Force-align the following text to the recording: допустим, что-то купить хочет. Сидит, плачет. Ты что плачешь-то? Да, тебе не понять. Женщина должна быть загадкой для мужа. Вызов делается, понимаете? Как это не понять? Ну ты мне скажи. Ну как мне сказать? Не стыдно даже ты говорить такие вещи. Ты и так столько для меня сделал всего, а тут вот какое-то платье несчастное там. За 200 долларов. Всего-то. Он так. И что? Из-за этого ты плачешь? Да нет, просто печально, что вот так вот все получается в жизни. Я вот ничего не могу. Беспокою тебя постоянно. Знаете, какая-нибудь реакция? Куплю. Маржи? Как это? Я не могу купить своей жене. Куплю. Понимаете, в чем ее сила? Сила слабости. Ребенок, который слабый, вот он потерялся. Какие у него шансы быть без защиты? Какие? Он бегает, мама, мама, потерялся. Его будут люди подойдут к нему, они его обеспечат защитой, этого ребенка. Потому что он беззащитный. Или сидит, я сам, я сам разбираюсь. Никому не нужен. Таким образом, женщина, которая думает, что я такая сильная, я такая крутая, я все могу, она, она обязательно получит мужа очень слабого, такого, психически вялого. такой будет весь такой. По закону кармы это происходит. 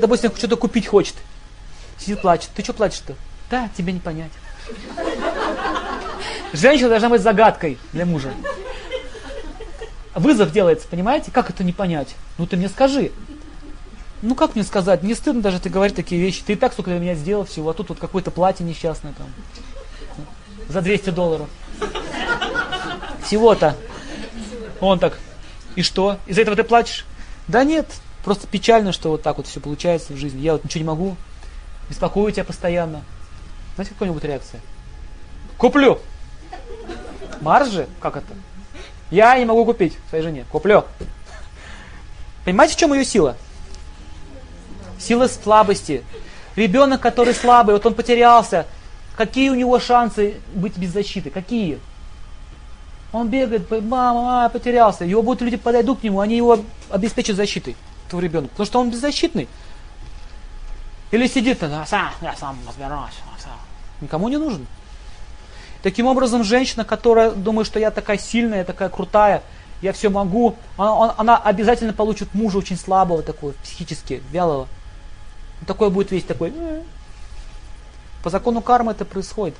допустим, 0.00 0.34
что-то 0.34 0.56
купить 0.56 0.88
хочет. 0.88 1.14
Сидит, 1.98 2.20
плачет. 2.20 2.50
Ты 2.56 2.64
что 2.64 2.72
плачешь-то? 2.72 3.14
Да, 3.48 3.70
тебе 3.76 3.92
не 3.92 4.00
понять. 4.00 4.32
Женщина 6.52 6.88
должна 6.88 7.10
быть 7.10 7.22
загадкой 7.22 7.78
для 7.92 8.04
мужа. 8.04 8.34
Вызов 10.16 10.50
делается, 10.50 10.88
понимаете? 10.88 11.30
Как 11.30 11.48
это 11.48 11.62
не 11.62 11.72
понять? 11.72 12.16
Ну 12.38 12.46
ты 12.48 12.56
мне 12.56 12.68
скажи. 12.68 13.12
Ну 14.20 14.34
как 14.34 14.56
мне 14.56 14.64
сказать? 14.64 15.04
Не 15.04 15.14
стыдно 15.14 15.42
даже 15.42 15.60
ты 15.60 15.68
говорить 15.68 15.94
такие 15.94 16.20
вещи. 16.20 16.42
Ты 16.44 16.54
и 16.54 16.56
так 16.56 16.72
столько 16.72 16.90
для 16.90 16.98
меня 16.98 17.14
сделал 17.14 17.44
всего, 17.44 17.70
а 17.70 17.74
тут 17.74 17.90
вот 17.90 18.00
какое-то 18.00 18.32
платье 18.32 18.66
несчастное 18.66 19.12
там. 19.12 19.28
За 20.68 20.80
200 20.80 21.10
долларов. 21.10 21.48
Всего-то. 23.24 23.76
Он 24.80 24.98
так. 24.98 25.20
И 25.76 25.82
что? 25.82 26.18
Из-за 26.26 26.40
этого 26.40 26.56
ты 26.56 26.64
плачешь? 26.64 27.06
Да 27.46 27.62
нет, 27.62 27.86
просто 28.24 28.46
печально, 28.46 28.92
что 28.92 29.10
вот 29.10 29.22
так 29.22 29.36
вот 29.36 29.46
все 29.46 29.60
получается 29.60 30.12
в 30.12 30.16
жизни. 30.16 30.40
Я 30.40 30.52
вот 30.52 30.64
ничего 30.64 30.80
не 30.80 30.88
могу. 30.88 31.16
Беспокою 31.88 32.32
тебя 32.32 32.44
постоянно. 32.44 33.02
Знаете, 33.74 33.92
какая-нибудь 33.92 34.24
реакция? 34.24 34.60
Куплю. 35.58 36.00
Маржи? 37.40 37.86
Как 38.00 38.16
это? 38.16 38.32
Я 39.10 39.38
не 39.38 39.44
могу 39.44 39.64
купить 39.64 39.96
своей 40.08 40.24
жене. 40.24 40.44
Куплю. 40.50 40.84
Понимаете, 42.44 42.74
в 42.74 42.78
чем 42.78 42.94
ее 42.94 43.04
сила? 43.04 43.36
Сила 44.98 45.28
слабости. 45.28 46.02
Ребенок, 46.56 47.00
который 47.00 47.34
слабый, 47.34 47.74
вот 47.74 47.84
он 47.84 47.94
потерялся. 47.94 48.66
Какие 49.16 49.50
у 49.50 49.54
него 49.54 49.78
шансы 49.78 50.36
быть 50.54 50.76
без 50.76 50.90
защиты? 50.90 51.30
Какие? 51.30 51.78
Он 53.12 53.28
бегает, 53.28 53.70
мама, 53.70 54.22
мама, 54.22 54.48
потерялся. 54.48 55.04
Его 55.04 55.22
будут 55.22 55.42
люди 55.42 55.56
подойдут 55.56 56.00
к 56.00 56.02
нему, 56.02 56.20
они 56.20 56.36
его 56.36 56.58
обеспечат 56.90 57.36
защитой, 57.36 57.76
этого 58.06 58.20
ребенка. 58.20 58.50
Потому 58.50 58.66
что 58.66 58.80
он 58.80 58.90
беззащитный. 58.90 59.48
Или 61.10 61.26
сидит, 61.26 61.62
я 61.62 61.86
сам, 61.86 62.10
я 62.20 62.34
сам 62.36 62.58
разбираюсь. 62.66 63.14
Никому 64.00 64.28
не 64.28 64.36
нужен. 64.36 64.66
Таким 65.82 66.06
образом, 66.06 66.44
женщина, 66.44 66.84
которая 66.84 67.30
думает, 67.30 67.66
что 67.66 67.78
я 67.78 67.90
такая 67.90 68.18
сильная, 68.18 68.58
я 68.58 68.64
такая 68.64 68.88
крутая, 68.88 69.42
я 69.82 69.92
все 69.92 70.08
могу, 70.08 70.56
она, 70.78 71.14
она 71.18 71.36
обязательно 71.36 71.92
получит 71.92 72.32
мужа 72.34 72.58
очень 72.58 72.78
слабого, 72.78 73.22
такого, 73.22 73.52
психически 73.62 74.22
вялого. 74.32 74.66
такой 75.66 75.90
будет 75.90 76.10
весь 76.10 76.24
такой. 76.24 76.52
По 78.22 78.30
закону 78.30 78.62
кармы 78.62 78.92
это 78.92 79.04
происходит. 79.04 79.54